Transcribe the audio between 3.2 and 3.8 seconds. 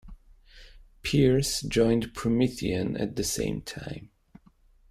same